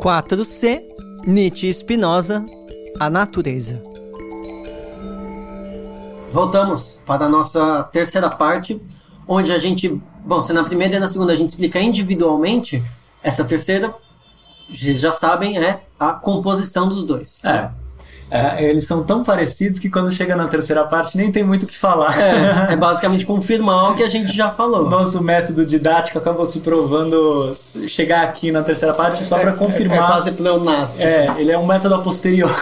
4C 0.00 0.80
Nietzsche 1.26 1.68
e 1.68 1.74
Spinoza 1.74 2.42
A 2.98 3.10
Natureza. 3.10 3.82
Voltamos 6.32 7.02
para 7.04 7.26
a 7.26 7.28
nossa 7.28 7.84
terceira 7.84 8.30
parte, 8.30 8.80
onde 9.28 9.52
a 9.52 9.58
gente, 9.58 10.00
bom, 10.24 10.40
se 10.40 10.54
na 10.54 10.64
primeira 10.64 10.96
e 10.96 10.98
na 10.98 11.06
segunda 11.06 11.34
a 11.34 11.36
gente 11.36 11.50
explica 11.50 11.78
individualmente, 11.78 12.82
essa 13.22 13.44
terceira, 13.44 13.94
vocês 14.70 14.98
já 14.98 15.12
sabem, 15.12 15.58
é 15.58 15.82
a 15.98 16.14
composição 16.14 16.88
dos 16.88 17.04
dois. 17.04 17.44
É. 17.44 17.70
É, 18.30 18.62
eles 18.62 18.84
são 18.84 19.02
tão 19.02 19.24
parecidos 19.24 19.80
que 19.80 19.90
quando 19.90 20.12
chega 20.12 20.36
na 20.36 20.46
terceira 20.46 20.84
parte 20.84 21.16
nem 21.16 21.32
tem 21.32 21.42
muito 21.42 21.64
o 21.64 21.66
que 21.66 21.76
falar. 21.76 22.16
É, 22.18 22.72
é 22.74 22.76
basicamente 22.76 23.26
confirmar 23.26 23.90
o 23.90 23.94
que 23.96 24.04
a 24.04 24.08
gente 24.08 24.34
já 24.34 24.48
falou. 24.48 24.88
Nosso 24.88 25.22
método 25.22 25.66
didático 25.66 26.16
acabou 26.18 26.46
se 26.46 26.60
provando 26.60 27.52
chegar 27.88 28.22
aqui 28.22 28.52
na 28.52 28.62
terceira 28.62 28.94
parte 28.94 29.24
só 29.24 29.38
para 29.38 29.52
confirmar. 29.52 29.98
É, 29.98 30.02
é 30.02 30.06
quase 30.06 30.32
pleonástico. 30.32 31.04
É, 31.04 31.34
ele 31.38 31.50
é 31.50 31.58
um 31.58 31.66
método 31.66 31.96
a 31.96 31.98
posteriori. 31.98 32.54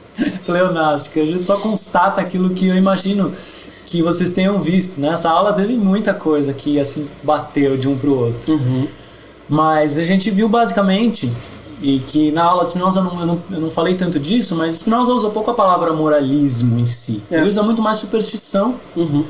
pleonástico. 0.44 1.18
A 1.18 1.24
gente 1.24 1.44
só 1.44 1.56
constata 1.56 2.20
aquilo 2.20 2.50
que 2.50 2.68
eu 2.68 2.74
imagino 2.74 3.32
que 3.86 4.02
vocês 4.02 4.30
tenham 4.30 4.60
visto. 4.60 5.00
Né? 5.00 5.08
Essa 5.08 5.30
aula 5.30 5.52
teve 5.54 5.74
muita 5.76 6.12
coisa 6.12 6.52
que 6.52 6.78
assim 6.78 7.08
bateu 7.22 7.76
de 7.78 7.88
um 7.88 7.96
pro 7.96 8.14
outro. 8.18 8.52
Uhum. 8.52 8.86
Mas 9.48 9.96
a 9.96 10.02
gente 10.02 10.30
viu 10.30 10.48
basicamente 10.48 11.32
e 11.80 11.98
que 12.00 12.30
na 12.30 12.44
aula 12.44 12.64
de 12.64 12.70
Spinoza 12.70 13.00
eu 13.00 13.04
não, 13.04 13.20
eu 13.20 13.26
não, 13.26 13.42
eu 13.50 13.60
não 13.60 13.70
falei 13.70 13.94
tanto 13.94 14.18
disso, 14.18 14.54
mas 14.54 14.76
Spinoza 14.76 15.12
usa 15.12 15.28
pouco 15.30 15.50
a 15.50 15.54
palavra 15.54 15.92
moralismo 15.92 16.78
em 16.78 16.86
si. 16.86 17.22
É. 17.30 17.38
Ele 17.38 17.48
usa 17.48 17.62
muito 17.62 17.82
mais 17.82 17.98
superstição. 17.98 18.76
Uhum. 18.96 19.24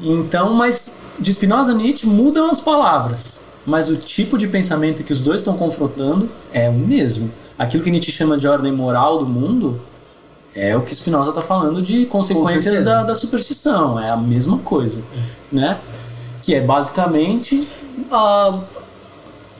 Então, 0.00 0.54
mas 0.54 0.94
de 1.18 1.32
Spinoza 1.32 1.72
e 1.72 1.74
Nietzsche 1.74 2.06
mudam 2.06 2.48
as 2.50 2.60
palavras, 2.60 3.40
mas 3.66 3.88
o 3.88 3.96
tipo 3.96 4.38
de 4.38 4.46
pensamento 4.46 5.02
que 5.02 5.12
os 5.12 5.20
dois 5.20 5.40
estão 5.40 5.56
confrontando 5.56 6.28
é 6.52 6.68
o 6.68 6.74
mesmo. 6.74 7.30
Aquilo 7.58 7.82
que 7.82 7.90
Nietzsche 7.90 8.12
chama 8.12 8.38
de 8.38 8.46
ordem 8.46 8.70
moral 8.70 9.18
do 9.18 9.26
mundo 9.26 9.80
é 10.54 10.76
o 10.76 10.82
que 10.82 10.94
Spinoza 10.94 11.30
está 11.30 11.40
falando 11.40 11.82
de 11.82 12.06
consequências 12.06 12.82
da, 12.82 13.02
da, 13.02 13.14
superstição. 13.14 13.98
É 13.98 14.10
a 14.10 14.16
mesma 14.16 14.58
coisa, 14.58 15.02
né? 15.50 15.78
Que 16.42 16.54
é 16.54 16.60
basicamente 16.60 17.66
uh, 18.10 18.60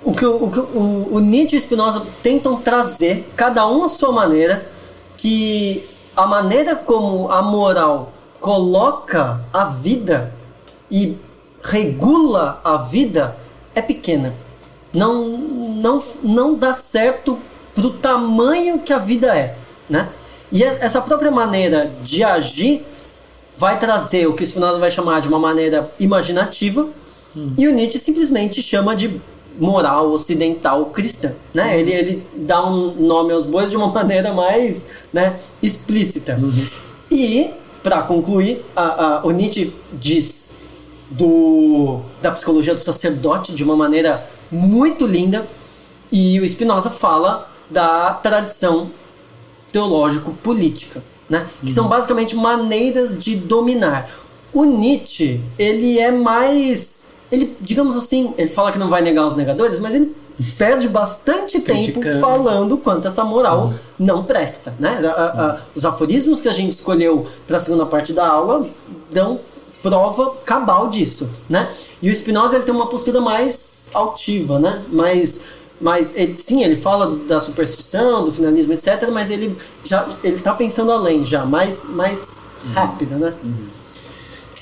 o 0.03 0.15
que, 0.15 0.25
o, 0.25 0.45
o, 0.45 1.15
o 1.15 1.19
Nietzsche 1.21 1.57
e 1.57 1.61
Spinoza 1.61 2.07
tentam 2.23 2.61
trazer, 2.61 3.31
cada 3.37 3.67
um 3.67 3.85
à 3.85 3.89
sua 3.89 4.13
maneira, 4.13 4.67
que 5.17 5.85
a 6.17 6.27
maneira 6.27 6.77
como 6.77 7.31
a 7.31 7.43
moral 7.43 8.13
coloca 8.41 9.41
a 9.53 9.65
vida 9.65 10.33
e 10.91 11.17
regula 11.63 12.61
a 12.65 12.77
vida 12.79 13.37
é 13.75 13.83
pequena. 13.83 14.35
Não, 14.93 15.27
não, 15.27 16.03
não 16.23 16.55
dá 16.55 16.73
certo 16.73 17.39
pro 17.75 17.91
tamanho 17.91 18.79
que 18.81 18.93
a 18.93 18.99
vida 18.99 19.37
é, 19.37 19.57
né? 19.89 20.09
E 20.51 20.65
essa 20.65 21.01
própria 21.01 21.31
maneira 21.31 21.93
de 22.03 22.25
agir 22.25 22.87
vai 23.57 23.79
trazer 23.79 24.27
o 24.27 24.35
que 24.35 24.47
Spinoza 24.47 24.79
vai 24.79 24.91
chamar 24.91 25.21
de 25.21 25.29
uma 25.29 25.39
maneira 25.39 25.91
imaginativa 25.99 26.89
hum. 27.37 27.53
e 27.59 27.69
o 27.69 27.73
Nietzsche 27.73 27.99
simplesmente 27.99 28.63
chama 28.63 28.97
de 28.97 29.21
moral 29.59 30.13
ocidental 30.13 30.87
cristã, 30.87 31.35
né? 31.53 31.65
Uhum. 31.65 31.81
Ele, 31.81 31.93
ele 31.93 32.27
dá 32.35 32.65
um 32.65 32.95
nome 32.95 33.33
aos 33.33 33.45
bois 33.45 33.71
de 33.71 33.77
uma 33.77 33.89
maneira 33.93 34.33
mais, 34.33 34.89
né, 35.13 35.39
explícita. 35.63 36.39
Uhum. 36.41 36.67
E 37.11 37.51
para 37.83 38.03
concluir, 38.03 38.65
a, 38.77 39.19
a, 39.19 39.27
o 39.27 39.31
Nietzsche 39.31 39.73
diz 39.93 40.57
do 41.11 42.01
da 42.21 42.31
psicologia 42.33 42.75
do 42.75 42.81
sacerdote 42.81 43.53
de 43.53 43.65
uma 43.65 43.75
maneira 43.75 44.29
muito 44.51 45.07
linda 45.07 45.49
e 46.13 46.39
o 46.39 46.47
Spinoza 46.47 46.91
fala 46.91 47.51
da 47.71 48.13
tradição 48.15 48.91
teológico-política, 49.73 51.03
né? 51.29 51.47
Que 51.61 51.67
uhum. 51.67 51.73
são 51.73 51.89
basicamente 51.89 52.35
maneiras 52.35 53.19
de 53.19 53.37
dominar. 53.37 54.09
O 54.53 54.65
Nietzsche, 54.65 55.41
ele 55.59 55.99
é 55.99 56.11
mais 56.11 57.08
ele, 57.31 57.57
digamos 57.61 57.97
assim, 57.97 58.33
ele 58.39 58.51
fala 58.51 58.73
que 58.73 58.79
não 58.79 58.89
vai 58.89 59.03
negar 59.03 59.27
os 59.27 59.35
negadores, 59.35 59.79
mas 59.79 59.95
ele 59.95 60.15
perde 60.57 60.89
bastante 60.89 61.61
tempo 61.61 62.01
falando 62.21 62.77
quanto 62.79 63.09
essa 63.09 63.25
moral 63.25 63.67
uhum. 63.67 63.75
não 63.99 64.25
presta, 64.25 64.73
né? 64.79 65.01
A, 65.05 65.11
a, 65.11 65.51
a, 65.51 65.61
os 65.75 65.85
aforismos 65.85 66.41
que 66.41 66.49
a 66.49 66.53
gente 66.53 66.73
escolheu 66.73 67.27
para 67.47 67.57
a 67.57 67.61
segunda 67.61 67.85
parte 67.85 68.13
da 68.13 68.27
aula 68.27 68.69
dão 69.11 69.41
prova 69.83 70.37
cabal 70.45 70.89
disso, 70.89 71.29
né? 71.49 71.71
E 72.01 72.11
o 72.11 72.15
Spinoza 72.15 72.57
ele 72.57 72.65
tem 72.65 72.75
uma 72.75 72.87
postura 72.87 73.21
mais 73.21 73.91
altiva, 73.93 74.59
né? 74.59 74.83
Mais 74.91 75.45
mas 75.81 76.13
ele, 76.17 76.37
sim, 76.37 76.65
ele 76.65 76.77
fala 76.77 77.07
do, 77.07 77.17
da 77.19 77.41
superstição, 77.41 78.25
do 78.25 78.33
finalismo, 78.33 78.73
etc. 78.73 79.09
Mas 79.13 79.31
ele 79.31 79.57
já 79.85 80.09
ele 80.25 80.37
está 80.37 80.53
pensando 80.53 80.91
além, 80.91 81.25
já 81.25 81.45
mais 81.45 81.85
mais 81.85 82.43
uhum. 82.65 82.73
rápido, 82.73 83.17
né? 83.17 83.35
Uhum. 83.43 83.78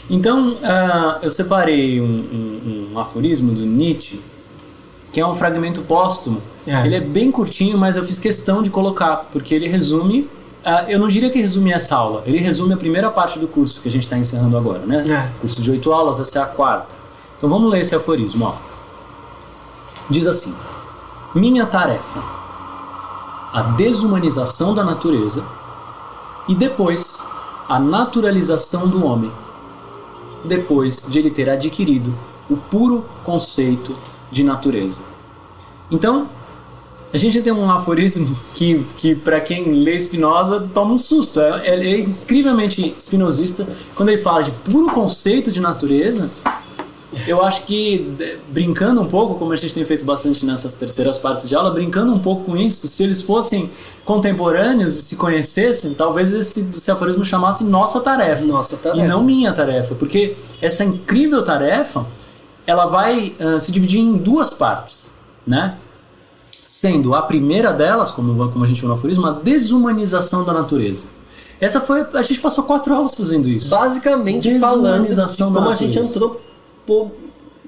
Então, 0.09 0.51
uh, 0.51 1.19
eu 1.23 1.31
separei 1.31 2.01
um, 2.01 2.05
um, 2.05 2.91
um, 2.93 2.99
aforismo 2.99 3.53
do 3.53 3.67
Nietzsche, 3.67 4.21
que 5.13 5.21
é 5.21 5.27
um 5.27 5.35
fragmento 5.35 5.83
póstumo. 5.83 6.41
É. 6.67 6.87
Ele 6.87 6.95
é 6.95 7.01
bem 7.01 7.31
curtinho, 7.31 7.77
mas 7.77 7.97
eu 7.97 8.05
fiz 8.05 8.19
questão 8.19 8.63
de 8.63 8.71
colocar, 8.71 9.29
porque 9.33 9.55
ele 9.55 9.69
resume. 9.69 10.29
Uh, 10.65 10.89
eu 10.89 10.99
não 10.99 11.09
diria 11.09 11.31
que 11.31 11.41
resume 11.41 11.73
essa 11.73 11.97
aula, 11.97 12.23
ele 12.27 12.39
resume 12.39 12.75
a 12.75 12.77
primeira 12.77 13.11
parte 13.11 13.39
do 13.39 13.47
curso 13.47 13.81
que 13.81 13.89
a 13.89 13.91
gente 13.91 14.03
está 14.03 14.17
encerrando 14.17 14.57
agora, 14.57 14.81
né? 14.81 15.05
É. 15.09 15.41
Curso 15.41 15.61
de 15.63 15.71
oito 15.71 15.93
aulas, 15.93 16.19
essa 16.21 16.39
é 16.39 16.43
a 16.43 16.47
quarta. 16.47 16.95
Então 17.37 17.49
vamos 17.49 17.71
ler 17.71 17.81
esse 17.81 17.95
aforismo. 17.95 18.47
Ó. 18.47 18.55
Diz 20.09 20.27
assim: 20.27 20.55
Minha 21.35 21.67
tarefa, 21.67 22.21
a 23.53 23.63
desumanização 23.77 24.75
da 24.75 24.85
natureza 24.85 25.45
e 26.49 26.55
depois 26.55 27.19
a 27.69 27.79
naturalização 27.79 28.89
do 28.89 29.05
homem 29.05 29.31
depois 30.45 31.07
de 31.09 31.19
ele 31.19 31.31
ter 31.31 31.49
adquirido 31.49 32.15
o 32.49 32.57
puro 32.57 33.05
conceito 33.25 33.97
de 34.31 34.45
natureza. 34.45 35.03
Então, 35.91 36.29
a 37.13 37.17
gente 37.17 37.41
tem 37.41 37.53
um 37.53 37.71
aforismo 37.71 38.37
que, 38.55 38.85
que 38.97 39.15
para 39.15 39.41
quem 39.41 39.73
lê 39.73 39.99
Spinoza, 39.99 40.69
toma 40.75 40.95
um 40.95 40.99
susto. 40.99 41.41
É, 41.41 41.69
é 41.69 42.01
incrivelmente 42.01 42.95
espinosista 42.99 43.67
quando 43.95 44.11
ele 44.11 44.21
fala 44.21 44.43
de 44.43 44.51
puro 44.51 44.93
conceito 44.93 45.51
de 45.51 45.61
natureza 45.61 46.31
eu 47.27 47.43
acho 47.43 47.65
que, 47.65 48.39
brincando 48.49 49.01
um 49.01 49.07
pouco, 49.07 49.37
como 49.37 49.53
a 49.53 49.57
gente 49.57 49.73
tem 49.73 49.85
feito 49.85 50.05
bastante 50.05 50.45
nessas 50.45 50.75
terceiras 50.75 51.19
partes 51.19 51.49
de 51.49 51.55
aula, 51.55 51.71
brincando 51.71 52.13
um 52.13 52.19
pouco 52.19 52.45
com 52.45 52.57
isso, 52.57 52.89
se 52.89 53.03
eles 53.03 53.23
fossem 53.23 53.71
contemporâneos 54.05 54.97
e 54.97 55.03
se 55.03 55.17
conhecessem, 55.17 55.95
talvez 55.95 56.33
esse, 56.33 56.69
esse 56.77 56.91
aforismo 56.91 57.25
chamasse 57.25 57.63
nossa 57.65 58.01
tarefa. 58.01 58.45
Nossa 58.45 58.77
tarefa. 58.77 59.05
E 59.05 59.07
não 59.07 59.23
minha 59.23 59.53
tarefa. 59.53 59.95
Porque 59.95 60.37
essa 60.61 60.85
incrível 60.85 61.43
tarefa, 61.45 62.05
ela 62.67 62.87
vai 62.87 63.35
uh, 63.39 63.61
se 63.61 63.71
dividir 63.71 64.01
em 64.01 64.17
duas 64.17 64.51
partes, 64.51 65.11
né? 65.47 65.77
Sendo 66.67 67.15
a 67.15 67.23
primeira 67.23 67.73
delas, 67.73 68.11
como, 68.11 68.51
como 68.51 68.65
a 68.65 68.67
gente 68.67 68.81
viu 68.81 68.89
no 68.89 68.95
aforismo, 68.95 69.27
a 69.27 69.31
desumanização 69.31 70.45
da 70.45 70.53
natureza. 70.53 71.07
Essa 71.61 71.81
foi. 71.81 72.05
A 72.13 72.23
gente 72.23 72.41
passou 72.41 72.65
quatro 72.65 72.93
aulas 72.93 73.15
fazendo 73.15 73.49
isso. 73.49 73.71
Basicamente 73.71 74.59
falando 74.59 75.07
de 75.07 75.37
como 75.39 75.71
a 75.71 75.75
gente 75.75 75.99
entrou 75.99 76.41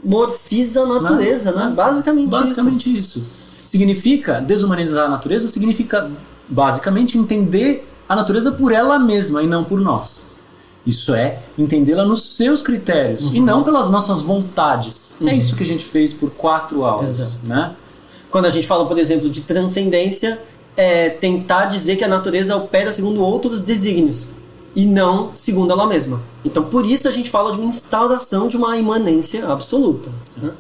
morfiza 0.05 0.83
a 0.83 0.87
natureza, 0.87 1.53
né? 1.53 1.71
Basicamente, 1.75 2.29
basicamente 2.29 2.97
isso. 2.97 3.19
isso. 3.19 3.27
Significa 3.67 4.41
desumanizar 4.41 5.07
a 5.07 5.09
natureza, 5.09 5.49
significa 5.49 6.11
basicamente 6.49 7.19
entender 7.19 7.87
a 8.09 8.17
natureza 8.17 8.53
por 8.53 8.73
ela 8.73 8.99
mesma 8.99 9.43
e 9.43 9.47
não 9.47 9.65
por 9.65 9.81
nós. 9.81 10.25
Isso 10.87 11.15
é 11.15 11.41
entendê-la 11.59 12.05
nos 12.05 12.37
seus 12.37 12.63
critérios 12.63 13.27
uhum. 13.27 13.35
e 13.35 13.41
não 13.41 13.63
pelas 13.63 13.91
nossas 13.91 14.23
vontades. 14.23 15.17
É 15.21 15.25
uhum. 15.25 15.31
É 15.31 15.35
isso 15.35 15.55
que 15.55 15.63
a 15.63 15.67
gente 15.67 15.85
fez 15.85 16.15
por 16.15 16.31
quatro 16.31 16.85
aulas, 16.85 17.19
Exato. 17.19 17.37
né? 17.45 17.73
Quando 18.31 18.47
a 18.47 18.51
gente 18.51 18.67
fala, 18.67 18.87
por 18.87 18.99
exemplo, 18.99 19.29
de 19.29 19.43
transcendência, 19.43 20.41
é 20.77 21.11
tentar 21.11 21.67
dizer 21.67 21.97
que 21.97 22.05
a 22.05 22.09
natureza 22.09 22.57
opera 22.57 22.93
segundo 22.93 23.21
outros 23.21 23.61
desígnios 23.61 24.29
e 24.75 24.87
não 24.87 25.31
segundo 25.35 25.73
ela 25.73 25.87
mesma. 25.87 26.21
Então, 26.45 26.65
por 26.65 26.87
isso 26.87 27.09
a 27.09 27.11
gente 27.11 27.31
fala 27.31 27.53
de 27.53 27.59
uma 27.59 27.69
instauração 27.69 28.49
de 28.49 28.57
uma 28.57 28.77
imanência 28.77 29.47
absoluta. 29.47 30.11
Né? 30.37 30.53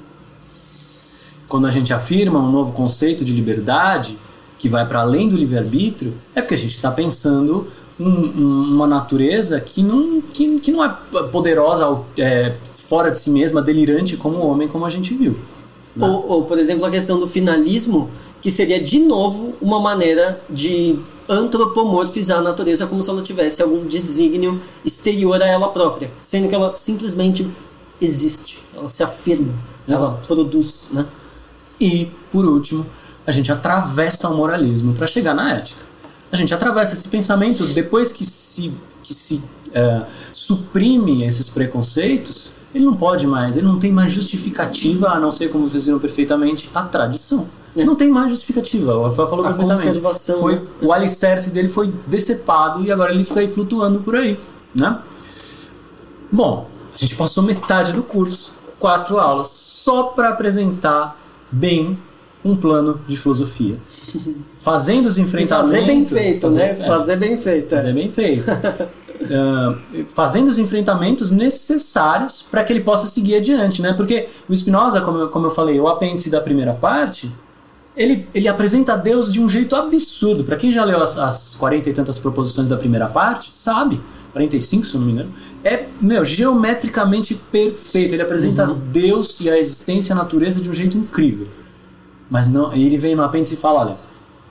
Quando 1.48 1.66
a 1.66 1.70
gente 1.70 1.92
afirma 1.92 2.38
um 2.38 2.50
novo 2.50 2.72
conceito 2.72 3.24
de 3.24 3.32
liberdade 3.32 4.18
que 4.58 4.68
vai 4.68 4.86
para 4.86 5.00
além 5.00 5.28
do 5.28 5.36
livre-arbítrio, 5.36 6.14
é 6.34 6.40
porque 6.40 6.54
a 6.54 6.58
gente 6.58 6.74
está 6.74 6.90
pensando 6.90 7.68
um, 7.98 8.08
um, 8.08 8.74
uma 8.74 8.86
natureza 8.86 9.60
que 9.60 9.82
não, 9.82 10.20
que, 10.20 10.58
que 10.58 10.70
não 10.70 10.84
é 10.84 10.96
poderosa, 11.30 12.00
é, 12.16 12.54
fora 12.88 13.10
de 13.10 13.18
si 13.18 13.30
mesma, 13.30 13.62
delirante 13.62 14.16
como 14.16 14.38
o 14.38 14.46
homem, 14.46 14.68
como 14.68 14.84
a 14.84 14.90
gente 14.90 15.14
viu. 15.14 15.36
Né? 15.94 16.06
Ou, 16.06 16.28
ou, 16.28 16.42
por 16.44 16.58
exemplo, 16.58 16.84
a 16.84 16.90
questão 16.90 17.18
do 17.18 17.28
finalismo, 17.28 18.10
que 18.40 18.50
seria 18.50 18.82
de 18.82 18.98
novo 18.98 19.54
uma 19.60 19.80
maneira 19.80 20.40
de 20.48 20.98
antropomorfizar 21.28 22.38
a 22.38 22.42
natureza 22.42 22.86
como 22.86 23.02
se 23.02 23.10
ela 23.10 23.22
tivesse 23.22 23.62
algum 23.62 23.86
desígnio 23.86 24.60
exterior 24.84 25.40
a 25.42 25.46
ela 25.46 25.68
própria, 25.68 26.10
sendo 26.20 26.48
que 26.48 26.54
ela 26.54 26.74
simplesmente 26.76 27.46
existe, 28.00 28.62
ela 28.74 28.88
se 28.88 29.02
afirma, 29.02 29.52
ela 29.86 30.20
produz, 30.26 30.88
né? 30.92 31.06
E, 31.80 32.10
por 32.32 32.44
último, 32.44 32.86
a 33.26 33.30
gente 33.30 33.52
atravessa 33.52 34.28
o 34.28 34.36
moralismo 34.36 34.94
para 34.94 35.06
chegar 35.06 35.34
na 35.34 35.56
ética. 35.56 35.80
A 36.32 36.36
gente 36.36 36.52
atravessa 36.52 36.94
esse 36.94 37.08
pensamento 37.08 37.64
depois 37.66 38.12
que 38.12 38.24
se, 38.24 38.72
que 39.02 39.14
se 39.14 39.42
é, 39.72 40.02
suprime 40.32 41.24
esses 41.24 41.48
preconceitos, 41.48 42.50
ele 42.74 42.84
não 42.84 42.94
pode 42.94 43.26
mais, 43.26 43.56
ele 43.56 43.66
não 43.66 43.78
tem 43.78 43.92
mais 43.92 44.12
justificativa, 44.12 45.08
a 45.08 45.20
não 45.20 45.30
ser, 45.30 45.50
como 45.50 45.68
vocês 45.68 45.86
viram 45.86 45.98
perfeitamente, 45.98 46.68
a 46.74 46.82
tradição. 46.82 47.48
É. 47.76 47.84
Não 47.84 47.94
tem 47.94 48.08
mais 48.08 48.30
justificativa. 48.30 48.96
O 48.96 49.04
Rafael 49.04 49.28
falou 49.28 49.46
a 49.46 49.52
perfeitamente. 49.52 50.00
Foi, 50.38 50.54
né? 50.56 50.62
O 50.80 50.92
alicerce 50.92 51.50
dele 51.50 51.68
foi 51.68 51.92
decepado 52.06 52.84
e 52.84 52.90
agora 52.90 53.12
ele 53.12 53.24
fica 53.24 53.40
aí 53.40 53.52
flutuando 53.52 54.00
por 54.00 54.16
aí. 54.16 54.38
Né? 54.74 54.98
Bom, 56.30 56.68
a 56.94 56.98
gente 56.98 57.14
passou 57.16 57.42
metade 57.42 57.92
do 57.92 58.02
curso, 58.02 58.52
quatro 58.78 59.18
aulas, 59.18 59.48
só 59.48 60.04
para 60.04 60.30
apresentar 60.30 61.18
bem 61.50 61.98
um 62.44 62.56
plano 62.56 63.00
de 63.06 63.16
filosofia. 63.16 63.78
Fazendo 64.58 65.06
os 65.06 65.18
enfrentamentos. 65.18 65.72
E 65.72 65.76
fazer 65.76 65.86
bem 65.86 66.06
feito, 66.06 66.40
fazer, 66.42 66.58
né? 66.58 66.84
É, 66.84 66.86
fazer 66.86 67.16
bem 67.16 67.38
feito. 67.38 67.70
Fazer 67.70 67.90
é. 67.90 67.92
bem 67.92 68.10
feito. 68.10 68.44
uh, 69.22 70.06
fazendo 70.10 70.48
os 70.48 70.58
enfrentamentos 70.58 71.30
necessários 71.30 72.44
para 72.50 72.62
que 72.64 72.72
ele 72.72 72.80
possa 72.80 73.06
seguir 73.06 73.36
adiante, 73.36 73.82
né? 73.82 73.92
Porque 73.92 74.28
o 74.48 74.54
Spinoza, 74.54 75.00
como 75.00 75.18
eu, 75.18 75.28
como 75.28 75.46
eu 75.46 75.50
falei, 75.50 75.78
o 75.80 75.88
apêndice 75.88 76.30
da 76.30 76.40
primeira 76.40 76.72
parte, 76.72 77.30
ele, 77.98 78.28
ele 78.32 78.46
apresenta 78.46 78.96
Deus 78.96 79.30
de 79.32 79.40
um 79.40 79.48
jeito 79.48 79.74
absurdo. 79.74 80.44
Para 80.44 80.56
quem 80.56 80.70
já 80.70 80.84
leu 80.84 81.02
as, 81.02 81.18
as 81.18 81.56
40 81.56 81.90
e 81.90 81.92
tantas 81.92 82.18
proposições 82.18 82.68
da 82.68 82.76
primeira 82.76 83.08
parte, 83.08 83.52
sabe 83.52 84.00
45, 84.32 84.86
se 84.86 84.96
não 84.96 85.04
me 85.04 85.12
engano, 85.12 85.32
é, 85.64 85.88
meu, 86.00 86.24
geometricamente 86.24 87.34
perfeito. 87.34 88.14
Ele 88.14 88.22
apresenta 88.22 88.70
uhum. 88.70 88.78
Deus 88.92 89.40
e 89.40 89.50
a 89.50 89.58
existência 89.58 90.12
e 90.12 90.14
a 90.14 90.16
natureza 90.16 90.60
de 90.60 90.70
um 90.70 90.74
jeito 90.74 90.96
incrível. 90.96 91.48
Mas 92.30 92.46
não, 92.46 92.72
ele 92.72 92.96
vem 92.96 93.16
no 93.16 93.22
apêndice 93.24 93.54
e 93.54 93.56
fala, 93.56 93.80
olha, 93.80 93.96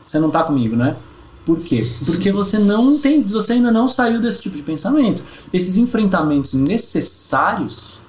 você 0.03 0.19
não 0.19 0.27
está 0.27 0.43
comigo, 0.43 0.75
né? 0.75 0.97
Por 1.45 1.61
quê? 1.61 1.87
Porque 2.05 2.29
você 2.33 2.59
não 2.59 2.99
tem, 2.99 3.23
você 3.23 3.53
ainda 3.53 3.71
não 3.71 3.87
saiu 3.87 4.19
desse 4.19 4.41
tipo 4.41 4.57
de 4.57 4.63
pensamento. 4.63 5.23
Esses 5.53 5.77
enfrentamentos 5.77 6.53
necessários, 6.53 8.01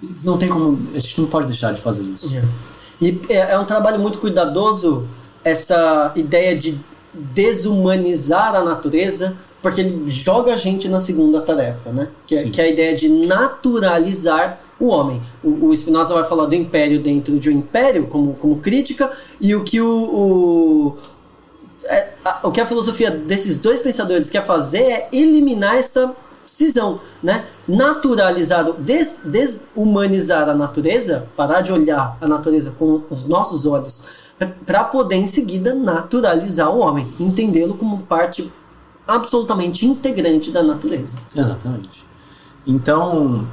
eles 0.00 0.22
não 0.22 0.38
tem 0.38 0.48
como, 0.48 0.78
a 0.94 0.98
gente 1.00 1.20
não 1.20 1.26
pode 1.26 1.48
deixar 1.48 1.72
de 1.72 1.80
fazer 1.80 2.04
isso. 2.04 2.28
Yeah. 2.28 2.48
E 3.00 3.20
é, 3.28 3.52
é 3.52 3.58
um 3.58 3.64
trabalho 3.64 3.98
muito 4.00 4.18
cuidadoso 4.18 5.06
essa 5.42 6.12
ideia 6.16 6.56
de 6.56 6.78
desumanizar 7.12 8.54
a 8.54 8.62
natureza, 8.62 9.36
porque 9.62 9.80
ele 9.80 10.10
joga 10.10 10.52
a 10.54 10.56
gente 10.56 10.88
na 10.88 11.00
segunda 11.00 11.40
tarefa, 11.40 11.90
né? 11.90 12.08
Que, 12.26 12.34
é, 12.34 12.42
que 12.50 12.60
é 12.60 12.64
a 12.64 12.68
ideia 12.68 12.96
de 12.96 13.08
naturalizar 13.08 14.60
o 14.78 14.88
homem. 14.88 15.22
O, 15.42 15.66
o 15.66 15.76
Spinoza 15.76 16.14
vai 16.14 16.24
falar 16.24 16.46
do 16.46 16.54
império 16.54 17.00
dentro 17.00 17.38
de 17.38 17.48
um 17.50 17.52
império, 17.52 18.06
como, 18.06 18.34
como 18.34 18.56
crítica, 18.56 19.10
e 19.40 19.54
o 19.54 19.64
que 19.64 19.80
o, 19.80 19.88
o, 19.88 20.98
é, 21.84 22.08
a, 22.24 22.40
o 22.48 22.50
que 22.50 22.60
a 22.60 22.66
filosofia 22.66 23.10
desses 23.10 23.56
dois 23.56 23.80
pensadores 23.80 24.28
quer 24.28 24.44
fazer 24.44 24.82
é 24.82 25.08
eliminar 25.12 25.76
essa 25.76 26.14
cisão, 26.46 27.00
né? 27.22 27.44
Naturalizar, 27.66 28.72
des, 28.72 29.20
desumanizar 29.24 30.48
a 30.48 30.54
natureza, 30.54 31.28
parar 31.36 31.60
de 31.60 31.72
olhar 31.72 32.16
a 32.20 32.28
natureza 32.28 32.74
com 32.78 33.02
os 33.10 33.26
nossos 33.26 33.66
olhos, 33.66 34.06
para 34.66 34.84
poder 34.84 35.16
em 35.16 35.26
seguida 35.26 35.74
naturalizar 35.74 36.70
o 36.70 36.78
homem, 36.78 37.06
entendê-lo 37.18 37.74
como 37.74 38.00
parte 38.00 38.52
absolutamente 39.06 39.86
integrante 39.86 40.50
da 40.50 40.62
natureza. 40.62 41.16
Exatamente. 41.34 42.04
Então, 42.66 43.46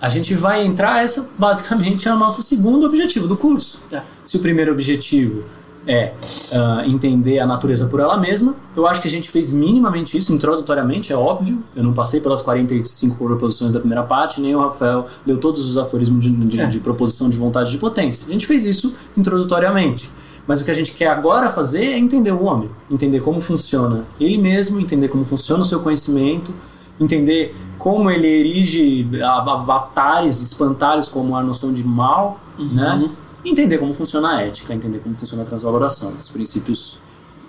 a 0.00 0.08
gente 0.08 0.34
vai 0.34 0.64
entrar, 0.64 1.02
essa 1.02 1.28
basicamente 1.36 2.08
é 2.08 2.12
o 2.12 2.16
nosso 2.16 2.42
segundo 2.42 2.86
objetivo 2.86 3.26
do 3.26 3.36
curso. 3.36 3.80
É. 3.90 4.02
Se 4.24 4.36
o 4.36 4.40
primeiro 4.40 4.70
objetivo 4.70 5.44
é 5.86 6.12
uh, 6.52 6.88
entender 6.88 7.38
a 7.38 7.46
natureza 7.46 7.86
por 7.86 8.00
ela 8.00 8.16
mesma, 8.16 8.54
eu 8.76 8.86
acho 8.86 9.00
que 9.00 9.08
a 9.08 9.10
gente 9.10 9.30
fez 9.30 9.52
minimamente 9.52 10.16
isso, 10.16 10.32
introdutoriamente, 10.32 11.12
é 11.12 11.16
óbvio. 11.16 11.62
Eu 11.74 11.82
não 11.82 11.92
passei 11.92 12.20
pelas 12.20 12.42
45 12.42 13.16
proposições 13.16 13.72
da 13.72 13.80
primeira 13.80 14.02
parte, 14.02 14.40
nem 14.40 14.54
o 14.54 14.60
Rafael 14.60 15.06
leu 15.26 15.38
todos 15.38 15.64
os 15.64 15.76
aforismos 15.76 16.22
de, 16.22 16.30
de, 16.30 16.60
é. 16.60 16.66
de 16.66 16.80
proposição 16.80 17.30
de 17.30 17.38
vontade 17.38 17.70
de 17.70 17.78
potência. 17.78 18.26
A 18.28 18.32
gente 18.32 18.46
fez 18.46 18.66
isso 18.66 18.94
introdutoriamente. 19.16 20.10
Mas 20.46 20.62
o 20.62 20.64
que 20.64 20.70
a 20.70 20.74
gente 20.74 20.92
quer 20.92 21.08
agora 21.08 21.50
fazer 21.50 21.84
é 21.84 21.98
entender 21.98 22.32
o 22.32 22.42
homem, 22.42 22.70
entender 22.90 23.20
como 23.20 23.38
funciona 23.38 24.04
ele 24.18 24.38
mesmo, 24.38 24.80
entender 24.80 25.08
como 25.08 25.22
funciona 25.22 25.60
o 25.60 25.64
seu 25.64 25.80
conhecimento, 25.80 26.54
entender 26.98 27.54
como 27.78 28.10
ele 28.10 28.26
erige 28.26 29.06
avatares, 29.22 30.40
espantalhos 30.40 31.06
como 31.06 31.36
a 31.36 31.42
noção 31.42 31.72
de 31.72 31.84
mal, 31.84 32.40
uhum. 32.58 32.68
né? 32.72 33.10
Entender 33.44 33.78
como 33.78 33.94
funciona 33.94 34.36
a 34.36 34.42
ética, 34.42 34.74
entender 34.74 34.98
como 34.98 35.14
funciona 35.16 35.42
a 35.42 35.46
transvaloração, 35.46 36.14
os 36.18 36.28
princípios 36.28 36.98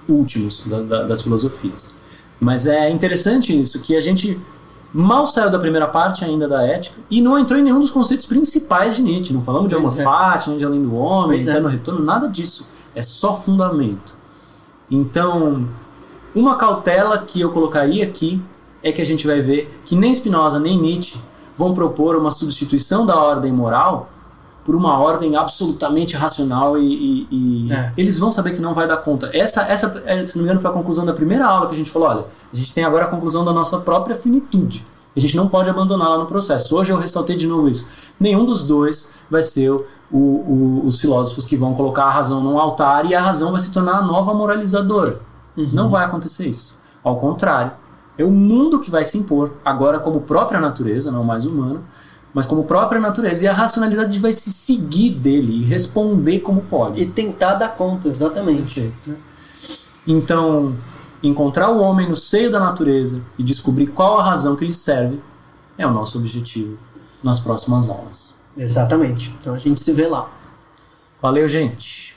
últimos 0.07 0.63
da, 0.65 0.81
da, 0.81 1.03
das 1.03 1.21
filosofias. 1.21 1.89
Mas 2.39 2.67
é 2.67 2.89
interessante 2.89 3.57
isso, 3.59 3.79
que 3.81 3.95
a 3.95 4.01
gente 4.01 4.39
mal 4.93 5.25
saiu 5.27 5.49
da 5.49 5.59
primeira 5.59 5.87
parte 5.87 6.25
ainda 6.25 6.47
da 6.47 6.65
ética 6.65 6.95
e 7.09 7.21
não 7.21 7.37
entrou 7.37 7.59
em 7.59 7.63
nenhum 7.63 7.79
dos 7.79 7.91
conceitos 7.91 8.25
principais 8.25 8.95
de 8.95 9.03
Nietzsche. 9.03 9.33
Não 9.33 9.41
falamos 9.41 9.69
de 9.69 9.75
amor 9.75 9.93
é. 9.99 10.47
nem 10.47 10.57
de 10.57 10.65
além 10.65 10.81
do 10.81 10.95
homem, 10.95 11.39
eterno 11.39 11.67
é. 11.67 11.71
retorno, 11.71 12.03
nada 12.03 12.27
disso 12.27 12.65
é 12.95 13.01
só 13.01 13.35
fundamento. 13.35 14.15
Então, 14.89 15.67
uma 16.33 16.55
cautela 16.55 17.19
que 17.19 17.39
eu 17.39 17.51
colocaria 17.51 18.03
aqui 18.03 18.41
é 18.81 18.91
que 18.91 19.01
a 19.01 19.05
gente 19.05 19.27
vai 19.27 19.41
ver 19.41 19.71
que 19.85 19.95
nem 19.95 20.13
Spinoza 20.13 20.59
nem 20.59 20.79
Nietzsche 20.79 21.17
vão 21.57 21.73
propor 21.73 22.15
uma 22.15 22.31
substituição 22.31 23.05
da 23.05 23.15
ordem 23.19 23.51
moral 23.51 24.09
por 24.69 24.75
uma 24.75 24.99
ordem 24.99 25.35
absolutamente 25.35 26.15
racional 26.15 26.77
e, 26.77 27.27
e, 27.31 27.65
e 27.67 27.73
é. 27.73 27.91
eles 27.97 28.19
vão 28.19 28.29
saber 28.29 28.51
que 28.51 28.61
não 28.61 28.71
vai 28.71 28.87
dar 28.87 28.97
conta. 28.97 29.27
Essa, 29.33 29.63
essa, 29.63 30.03
é, 30.05 30.23
se 30.23 30.35
não 30.35 30.43
me 30.43 30.47
engano, 30.47 30.59
foi 30.59 30.69
a 30.69 30.73
conclusão 30.75 31.03
da 31.03 31.11
primeira 31.11 31.43
aula 31.43 31.65
que 31.65 31.73
a 31.73 31.75
gente 31.75 31.89
falou. 31.89 32.07
Olha, 32.07 32.25
a 32.53 32.55
gente 32.55 32.71
tem 32.71 32.83
agora 32.83 33.05
a 33.05 33.07
conclusão 33.07 33.43
da 33.43 33.51
nossa 33.51 33.79
própria 33.79 34.15
finitude. 34.15 34.85
A 35.17 35.19
gente 35.19 35.35
não 35.35 35.47
pode 35.47 35.71
abandoná-la 35.71 36.19
no 36.19 36.27
processo. 36.27 36.75
Hoje 36.75 36.91
eu 36.91 36.99
ressaltei 36.99 37.35
de 37.35 37.47
novo 37.47 37.67
isso. 37.67 37.87
Nenhum 38.19 38.45
dos 38.45 38.63
dois 38.63 39.11
vai 39.27 39.41
ser 39.41 39.71
o, 39.71 39.85
o, 40.11 40.83
os 40.85 40.99
filósofos 40.99 41.47
que 41.47 41.57
vão 41.57 41.73
colocar 41.73 42.03
a 42.03 42.11
razão 42.11 42.39
num 42.39 42.59
altar 42.59 43.07
e 43.09 43.15
a 43.15 43.21
razão 43.23 43.49
vai 43.49 43.59
se 43.59 43.71
tornar 43.71 43.97
a 43.97 44.01
nova 44.03 44.35
moralizadora. 44.35 45.19
Uhum. 45.57 45.67
Não 45.73 45.89
vai 45.89 46.05
acontecer 46.05 46.47
isso. 46.47 46.75
Ao 47.03 47.15
contrário, 47.15 47.71
é 48.19 48.23
o 48.23 48.29
mundo 48.29 48.79
que 48.79 48.91
vai 48.91 49.03
se 49.03 49.17
impor, 49.17 49.53
agora 49.65 49.99
como 49.99 50.21
própria 50.21 50.61
natureza, 50.61 51.11
não 51.11 51.23
mais 51.23 51.43
humano, 51.43 51.83
mas 52.33 52.45
como 52.45 52.63
própria 52.63 52.99
natureza. 52.99 53.45
E 53.45 53.47
a 53.47 53.53
racionalidade 53.53 54.19
vai 54.19 54.31
se 54.31 54.51
seguir 54.51 55.11
dele 55.11 55.61
e 55.61 55.63
responder 55.63 56.39
como 56.39 56.61
pode. 56.61 57.01
E 57.01 57.05
tentar 57.05 57.55
dar 57.55 57.69
conta, 57.69 58.07
exatamente. 58.07 58.91
Então, 60.07 60.75
encontrar 61.21 61.69
o 61.69 61.81
homem 61.81 62.07
no 62.07 62.15
seio 62.15 62.51
da 62.51 62.59
natureza 62.59 63.21
e 63.37 63.43
descobrir 63.43 63.87
qual 63.87 64.19
a 64.19 64.23
razão 64.23 64.55
que 64.55 64.65
lhe 64.65 64.73
serve 64.73 65.19
é 65.77 65.85
o 65.85 65.91
nosso 65.91 66.17
objetivo 66.17 66.77
nas 67.23 67.39
próximas 67.39 67.89
aulas. 67.89 68.35
Exatamente. 68.57 69.35
Então 69.39 69.53
a 69.53 69.57
gente 69.57 69.81
se 69.81 69.91
vê 69.91 70.07
lá. 70.07 70.29
Valeu, 71.21 71.47
gente. 71.47 72.15